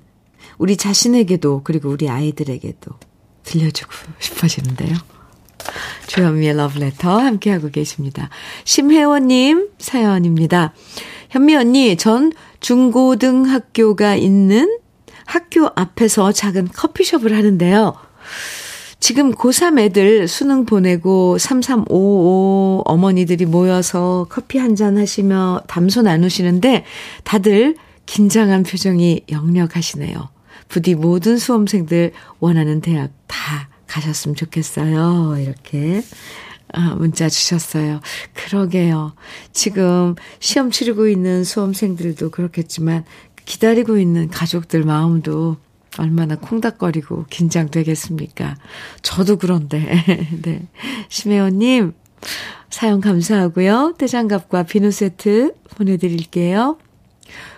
[0.61, 2.91] 우리 자신에게도 그리고 우리 아이들에게도
[3.45, 4.95] 들려주고 싶어지는데요.
[6.05, 8.29] 주현미의 러브레터 함께하고 계십니다.
[8.63, 10.73] 심혜원님 사연입니다.
[11.31, 14.77] 현미 언니, 전 중고등학교가 있는
[15.25, 17.95] 학교 앞에서 작은 커피숍을 하는데요.
[18.99, 26.85] 지금 고3 애들 수능 보내고 3355 어머니들이 모여서 커피 한 잔 하시며 담소 나누시는데
[27.23, 30.29] 다들 긴장한 표정이 역력하시네요.
[30.71, 35.35] 부디 모든 수험생들 원하는 대학 다 가셨으면 좋겠어요.
[35.37, 36.01] 이렇게
[36.71, 37.99] 아, 문자 주셨어요.
[38.33, 39.13] 그러게요.
[39.51, 43.03] 지금 시험 치르고 있는 수험생들도 그렇겠지만
[43.43, 45.57] 기다리고 있는 가족들 마음도
[45.97, 48.55] 얼마나 콩닥거리고 긴장되겠습니까?
[49.01, 50.05] 저도 그런데.
[50.41, 50.65] 네.
[51.09, 51.91] 심혜원님,
[52.69, 53.95] 사연 감사하고요.
[53.97, 56.77] 떼장갑과 비누 세트 보내드릴게요.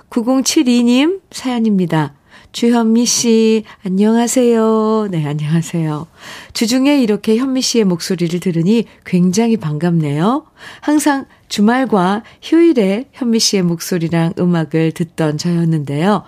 [0.10, 2.16] 9072님 사연입니다.
[2.54, 5.08] 주현미 씨, 안녕하세요.
[5.10, 6.06] 네, 안녕하세요.
[6.54, 10.46] 주중에 이렇게 현미 씨의 목소리를 들으니 굉장히 반갑네요.
[10.80, 16.26] 항상 주말과 휴일에 현미 씨의 목소리랑 음악을 듣던 저였는데요.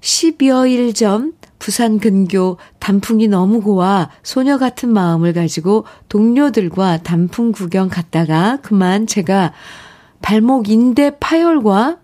[0.00, 8.58] 10여일 전 부산 근교 단풍이 너무 고와 소녀 같은 마음을 가지고 동료들과 단풍 구경 갔다가
[8.62, 9.52] 그만 제가
[10.22, 11.98] 발목 인대 파열과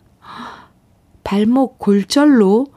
[1.23, 2.74] 발목 골절로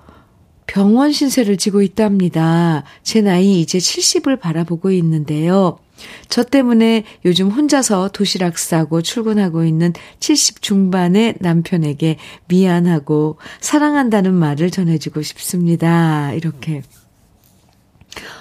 [0.67, 2.83] 병원 신세를 지고 있답니다.
[3.01, 5.79] 제 나이 이제 70을 바라보고 있는데요.
[6.29, 15.23] 저 때문에 요즘 혼자서 도시락 싸고 출근하고 있는 70 중반의 남편에게 미안하고 사랑한다는 말을 전해주고
[15.23, 16.33] 싶습니다.
[16.33, 16.83] 이렇게.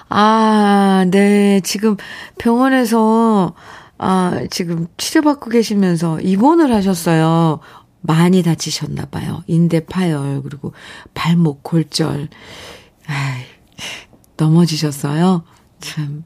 [0.09, 1.61] 아, 네.
[1.65, 1.97] 지금
[2.39, 3.55] 병원에서,
[3.99, 7.61] 아, 지금 치료받고 계시면서 입원을 하셨어요.
[8.07, 9.43] 많이 다치셨나 봐요.
[9.47, 10.73] 인대 파열, 그리고
[11.15, 12.29] 발목 골절.
[13.07, 13.43] 아이,
[14.37, 15.45] 넘어지셨어요.
[15.81, 16.25] 참.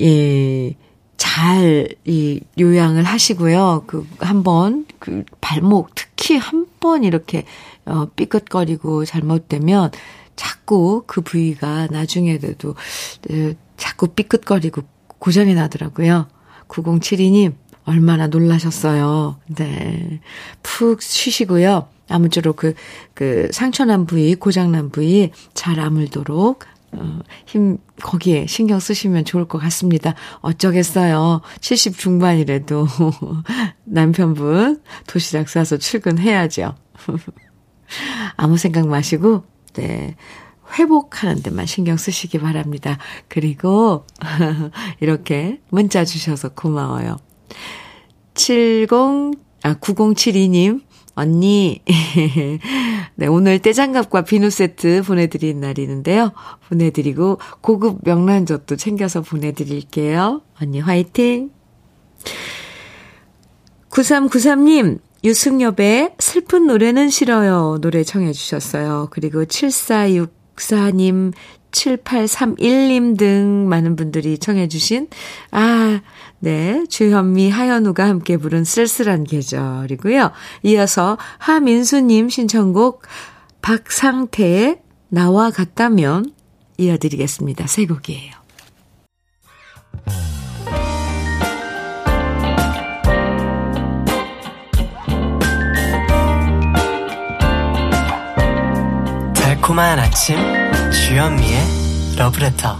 [0.00, 0.74] 예,
[1.16, 3.84] 잘, 이, 요양을 하시고요.
[3.86, 7.44] 그, 한 번, 그, 발목, 특히 한 번 이렇게,
[7.84, 9.90] 어, 삐끗거리고 잘못되면
[10.34, 14.82] 자꾸 그 부위가 나중에도, 어, 자꾸 삐끗거리고
[15.18, 16.26] 고장이 나더라고요.
[16.68, 17.52] 9072님,
[17.90, 19.36] 얼마나 놀라셨어요.
[19.56, 20.20] 네.
[20.62, 21.88] 푹 쉬시고요.
[22.08, 22.74] 아무쪼록 그,
[23.14, 30.14] 그 상처난 부위, 고장난 부위 잘 아물도록 어, 힘, 거기에 신경 쓰시면 좋을 것 같습니다.
[30.40, 31.40] 어쩌겠어요.
[31.60, 32.86] 70 중반이라도
[33.84, 36.74] 남편분 도시락 싸서 출근해야죠.
[38.36, 40.16] 아무 생각 마시고, 네.
[40.78, 42.98] 회복하는 데만 신경 쓰시기 바랍니다.
[43.28, 44.04] 그리고,
[45.00, 47.16] 이렇게 문자 주셔서 고마워요.
[48.40, 48.88] 70,
[49.62, 50.80] 아, 9072님,
[51.14, 51.82] 언니,
[53.14, 56.32] 네, 오늘 떼장갑과 비누 세트 보내드린 날이는데요.
[56.70, 60.40] 보내드리고 고급 명란젓도 챙겨서 보내드릴게요.
[60.58, 61.50] 언니 화이팅!
[63.90, 67.76] 9393님, 유승엽의 슬픈 노래는 싫어요.
[67.82, 69.08] 노래 청해 주셨어요.
[69.10, 71.34] 그리고 7464님,
[71.70, 75.08] 7831님 등 많은 분들이 청해 주신,
[75.50, 76.00] 아,
[76.38, 80.32] 네, 주현미, 하현우가 함께 부른 쓸쓸한 계절이고요.
[80.62, 83.02] 이어서 하민수님 신청곡
[83.62, 86.32] 박상태의 나와 같다면
[86.78, 87.66] 이어드리겠습니다.
[87.66, 88.32] 새 곡이에요.
[99.70, 100.36] 달콤한 아침
[100.90, 101.60] 주현미의
[102.18, 102.76] 러브레터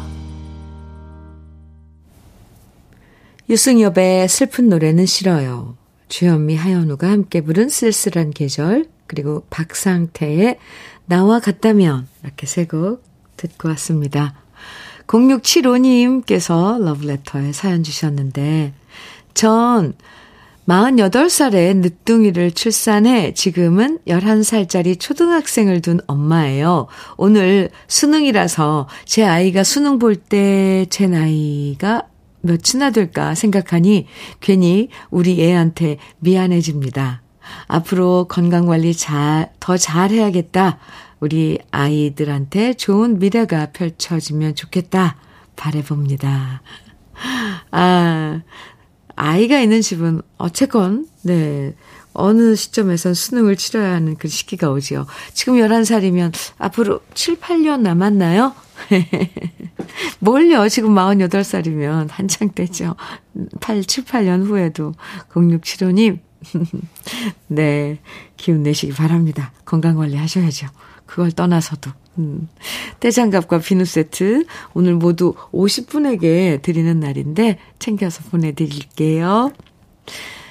[3.48, 5.76] 유승엽의 슬픈 노래는 싫어요.
[6.08, 10.58] 주현미, 하현우가 함께 부른 쓸쓸한 계절, 그리고 박상태의
[11.06, 13.04] 나와 같다면, 이렇게 세 곡
[13.36, 14.34] 듣고 왔습니다.
[15.06, 18.72] 0675님께서 러브레터에 사연 주셨는데,
[19.34, 19.94] 전
[20.70, 26.86] 48살에 늦둥이를 출산해 지금은 11살짜리 초등학생을 둔 엄마예요.
[27.16, 32.04] 오늘 수능이라서 제 아이가 수능 볼 때 제 나이가
[32.42, 34.06] 몇이나 될까 생각하니
[34.40, 37.22] 괜히 우리 애한테 미안해집니다.
[37.66, 40.78] 앞으로 건강관리 잘, 더 잘해야겠다.
[41.18, 45.16] 우리 아이들한테 좋은 미래가 펼쳐지면 좋겠다.
[45.56, 46.62] 바래봅니다.
[47.72, 48.40] 아,
[49.20, 51.74] 아이가 있는 집은 어쨌건, 네.
[52.14, 55.06] 어느 시점에선 수능을 치러야 하는 그 시기가 오지요.
[55.34, 58.54] 지금 11살이면 앞으로 7, 8년 남았나요?
[60.20, 60.68] 뭘요?
[60.70, 62.96] 지금 48살이면 한창 때죠.
[63.60, 64.94] 8, 7, 8년 후에도
[65.28, 66.18] 0675님.
[67.48, 68.00] 네.
[68.38, 69.52] 기운 내시기 바랍니다.
[69.66, 70.66] 건강 관리 하셔야죠.
[71.04, 71.92] 그걸 떠나서도.
[72.20, 72.48] 음.
[73.00, 79.52] 떼장갑과 비누 세트 오늘 모두 50분에게 드리는 날인데 챙겨서 보내드릴게요.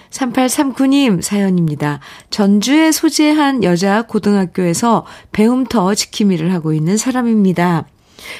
[0.09, 1.99] 3839님 사연입니다.
[2.31, 7.87] 전주에 소재한 여자 고등학교에서 배움터 지킴이를 하고 있는 사람입니다.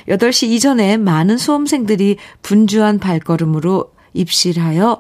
[0.07, 4.99] 8시 이전에 많은 수험생들이 분주한 발걸음으로 입실 하여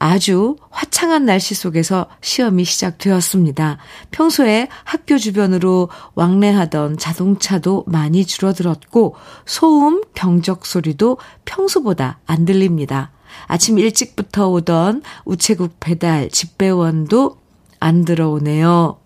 [0.00, 3.76] 아주 화창한 날씨 속에서 시험이 시작되었습니다.
[4.10, 13.12] 평소에 학교 주변으로 왕래하던 자동차도 많이 줄어들었고 소음, 경적 소리도 평소보다 안 들립니다.
[13.46, 17.36] 아침 일찍부터 오던 우체국 배달, 집배원도
[17.78, 18.98] 안 들어오네요.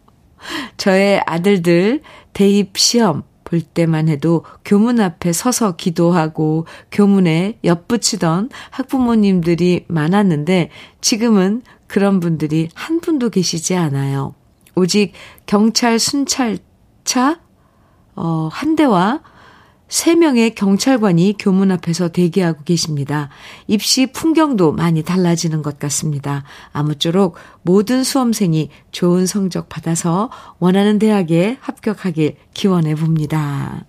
[0.76, 2.02] 저의 아들들
[2.34, 12.20] 대입 시험 볼 때만 해도 교문 앞에 서서 기도하고 교문에 엿붙이던 학부모님들이 많았는데 지금은 그런
[12.20, 14.34] 분들이 한 분도 계시지 않아요.
[14.74, 15.12] 오직
[15.46, 17.40] 경찰 순찰차
[18.16, 19.20] 어, 한 대와
[19.94, 23.28] 3명의 경찰관이 교문 앞에서 대기하고 계십니다.
[23.68, 26.42] 입시 풍경도 많이 달라지는 것 같습니다.
[26.72, 33.86] 아무쪼록 모든 수험생이 좋은 성적 받아서 원하는 대학에 합격하길 기원해 봅니다.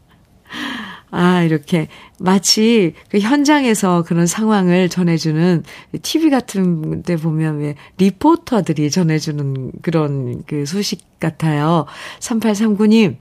[1.10, 1.88] 아, 이렇게
[2.20, 5.64] 마치 그 현장에서 그런 상황을 전해주는
[6.04, 11.88] TV 같은 데 보면 왜 리포터들이 전해주는 그런 그 소식 같아요.
[12.20, 13.16] 3839님,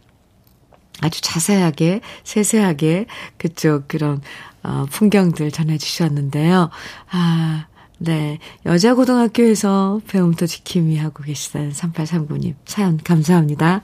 [1.01, 4.20] 아주 자세하게, 세세하게 그쪽 그런
[4.62, 6.70] 어, 풍경들 전해주셨는데요.
[7.11, 7.66] 아,
[7.99, 8.38] 네.
[8.66, 13.82] 여자고등학교에서 배움터 지킴이 하고 계시다는 3839님 사연 감사합니다.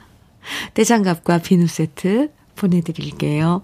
[0.74, 3.62] 떼장갑과 비누 세트 보내드릴게요.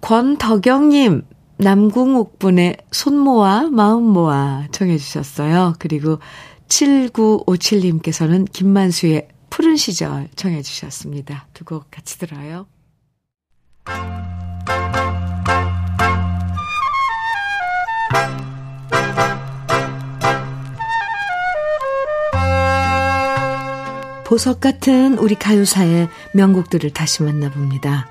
[0.00, 1.22] 권덕영님,
[1.58, 5.74] 남궁옥분의 손 모아, 마음 모아 청해주셨어요.
[5.78, 6.18] 그리고
[6.68, 11.46] 7957님께서는 김만수의 푸른 시절 청해 주셨습니다.
[11.54, 12.66] 두 곡 같이 들어요.
[24.24, 28.08] 보석 같은 우리 가요사의 명곡들을 다시 만나봅니다.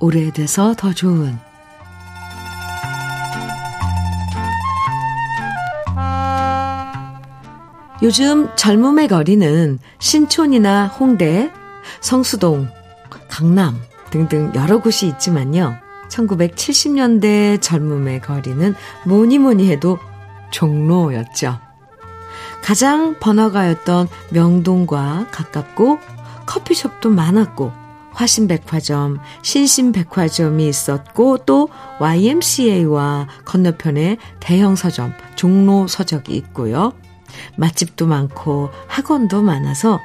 [0.00, 1.38] 오래돼서 더 좋은
[8.04, 11.50] 요즘 젊음의 거리는 신촌이나 홍대,
[12.02, 12.68] 성수동,
[13.30, 13.80] 강남
[14.10, 15.74] 등등 여러 곳이 있지만요.
[16.10, 18.74] 1970년대 젊음의 거리는
[19.06, 19.98] 뭐니 뭐니 해도
[20.50, 21.58] 종로였죠.
[22.62, 25.98] 가장 번화가였던 명동과 가깝고
[26.44, 27.72] 커피숍도 많았고
[28.12, 36.92] 화신백화점, 신신백화점이 있었고 또 YMCA와 건너편에 대형 서점, 종로 서적이 있고요.
[37.56, 40.00] 맛집도 많고 학원도 많아서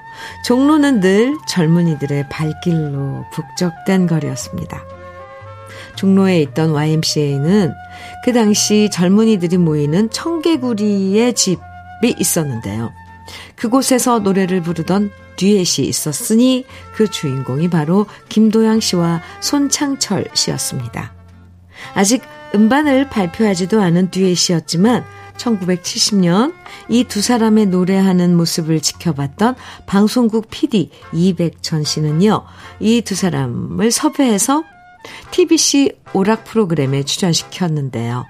[0.46, 4.84] 종로는 늘 젊은이들의 발길로 북적된 거리였습니다.
[5.96, 7.74] 종로에 있던 YMCA는
[8.24, 12.92] 그 당시 젊은이들이 모이는 청개구리의 집이 있었는데요.
[13.56, 16.66] 그곳에서 노래를 부르던 듀엣이 있었으니
[16.96, 21.14] 그 주인공이 바로 김도양 씨와 손창철 씨였습니다.
[21.94, 22.24] 아직
[22.54, 25.06] 음반을 발표하지도 않은 듀엣이었지만
[25.40, 26.54] 1970년
[26.90, 32.44] 이 두 사람의 노래하는 모습을 지켜봤던 방송국 PD 이백천 씨는요,
[32.80, 34.64] 이 두 사람을 섭외해서
[35.32, 38.26] TBC 오락 프로그램에 출연시켰는데요.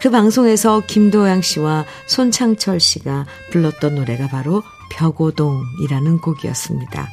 [0.00, 7.08] 그 방송에서 김도양 씨와 손창철 씨가 불렀던 노래가 바로 벽오동이라는 곡이었습니다.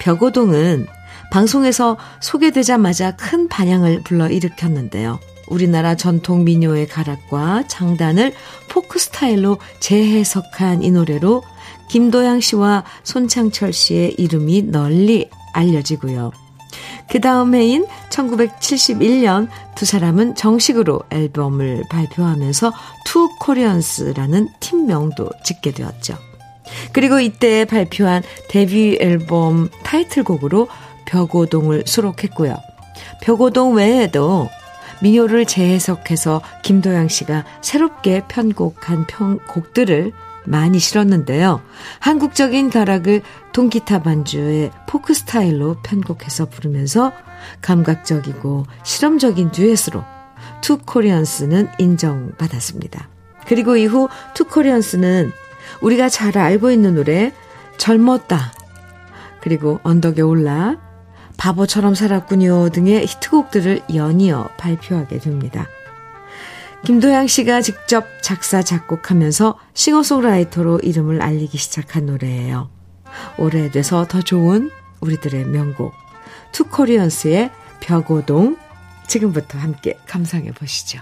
[0.00, 0.86] 벽오동은
[1.30, 5.20] 방송에서 소개되자마자 큰 반향을 불러일으켰는데요.
[5.50, 8.32] 우리나라 전통 민요의 가락과 장단을
[8.68, 11.42] 포크 스타일로 재해석한 이 노래로
[11.88, 16.32] 김도향 씨와 손창철 씨의 이름이 널리 알려지고요.
[17.10, 22.72] 그 다음 해인 1971년 두 사람은 정식으로 앨범을 발표하면서
[23.06, 26.16] 투 코리언스라는 팀명도 짓게 되었죠.
[26.92, 30.68] 그리고 이때 발표한 데뷔 앨범 타이틀곡으로
[31.06, 32.56] 벽오동을 수록했고요.
[33.22, 34.48] 벽오동 외에도
[35.02, 40.12] 민요를 재해석해서 김도향 씨가 새롭게 편곡한 편, 곡들을
[40.44, 41.60] 많이 실었는데요.
[42.00, 47.12] 한국적인 가락을 통기타 반주의 포크 스타일로 편곡해서 부르면서
[47.60, 50.02] 감각적이고 실험적인 듀엣으로
[50.60, 53.08] 투 코리언스는 인정받았습니다.
[53.46, 55.32] 그리고 이후 투 코리언스는
[55.80, 57.32] 우리가 잘 알고 있는 노래
[57.76, 58.52] 젊었다.
[59.40, 60.76] 그리고 언덕에 올라
[61.38, 65.66] 바보처럼 살았군요 등의 히트곡들을 연이어 발표하게 됩니다.
[66.84, 72.70] 김도향 씨가 직접 작사, 작곡하면서 싱어송라이터로 이름을 알리기 시작한 노래예요.
[73.38, 74.70] 오래돼서 더 좋은
[75.00, 75.94] 우리들의 명곡,
[76.52, 78.56] 투코리언스의 벽오동,
[79.06, 81.00] 지금부터 함께 감상해 보시죠.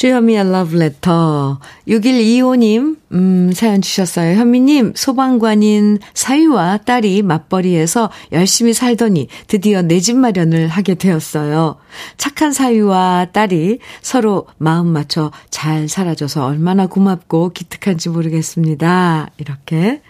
[0.00, 4.34] 주현미의 러브레터 6125님 음, 사연 주셨어요.
[4.34, 11.76] 현미님 소방관인 사위와 딸이 맞벌이에서 열심히 살더니 드디어 내 집 마련을 하게 되었어요.
[12.16, 19.28] 착한 사위와 딸이 서로 마음 맞춰 잘 살아줘서 얼마나 고맙고 기특한지 모르겠습니다.
[19.36, 20.00] 이렇게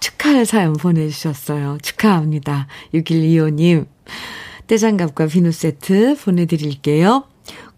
[0.00, 1.78] 축하의 사연 보내주셨어요.
[1.80, 2.66] 축하합니다.
[2.92, 3.86] 6125님
[4.66, 7.24] 떼장갑과 비누 세트 보내드릴게요.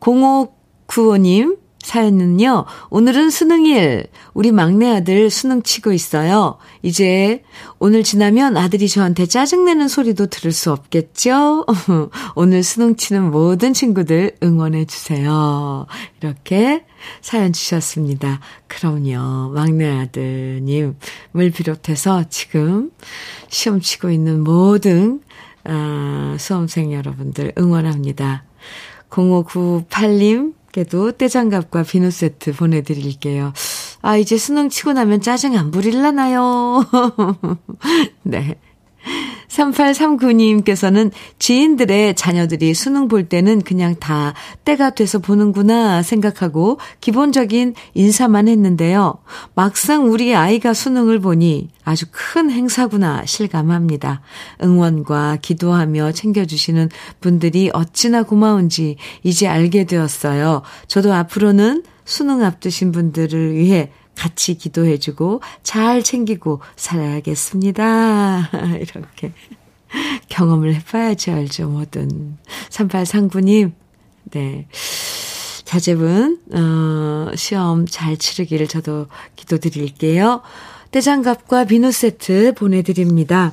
[0.00, 0.59] 05
[0.90, 4.08] 구호님 사연은요, 오늘은 수능일.
[4.34, 6.58] 우리 막내 아들 수능 치고 있어요.
[6.82, 7.42] 이제
[7.78, 11.64] 오늘 지나면 아들이 저한테 짜증내는 소리도 들을 수 없겠죠?
[12.34, 15.86] 오늘 수능 치는 모든 친구들 응원해주세요.
[16.20, 16.84] 이렇게
[17.22, 18.40] 사연 주셨습니다.
[18.66, 19.52] 그럼요.
[19.54, 20.96] 막내 아드님을
[21.54, 22.90] 비롯해서 지금
[23.48, 25.22] 시험 치고 있는 모든,
[25.64, 28.44] 아, 수험생 여러분들 응원합니다.
[29.08, 33.52] 0598님, 께도 떼장갑과 비누 세트 보내드릴게요.
[34.02, 36.84] 아, 이제 수능 치고 나면 짜증 안 부릴라나요?
[38.22, 38.58] 네.
[39.48, 44.34] 3839님께서는 지인들의 자녀들이 수능 볼 때는 그냥 다
[44.64, 49.18] 때가 돼서 보는구나 생각하고 기본적인 인사만 했는데요.
[49.54, 54.20] 막상 우리 아이가 수능을 보니 아주 큰 행사구나 실감합니다.
[54.62, 56.88] 응원과 기도하며 챙겨주시는
[57.20, 60.62] 분들이 어찌나 고마운지 이제 알게 되었어요.
[60.86, 68.50] 저도 앞으로는 수능 앞두신 분들을 위해 같이 기도해주고 잘 챙기고 살아야겠습니다.
[68.80, 69.32] 이렇게
[70.28, 72.38] 경험을 해봐야지 알죠, 뭐든.
[72.70, 73.72] 3839님,
[74.30, 74.66] 네.
[75.64, 79.06] 자제분, 어, 시험 잘 치르기를 저도
[79.36, 80.42] 기도드릴게요.
[80.90, 83.52] 떼장갑과 비누 세트 보내드립니다.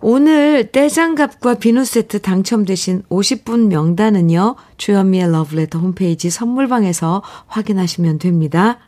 [0.00, 8.78] 오늘 떼장갑과 비누 세트 당첨되신 50분 명단은요, 주현미의 러브레터 홈페이지 선물방에서 확인하시면 됩니다.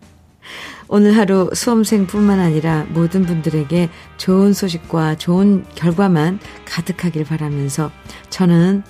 [0.88, 7.90] 오늘 하루 수험생뿐만 아니라 모든 분들에게 좋은 소식과 좋은 결과만 가득하길 바라면서
[8.30, 8.82] 저는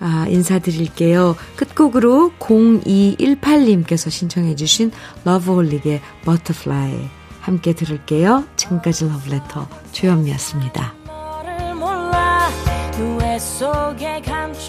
[0.00, 1.36] 아, 인사드릴게요.
[1.56, 4.90] 끝곡으로 0218님께서 신청해 주신
[5.24, 7.08] 러브홀릭의 Butterfly
[7.40, 8.44] 함께 들을게요.
[8.56, 9.68] 지금까지 러브레터
[14.22, 14.61] 감춰진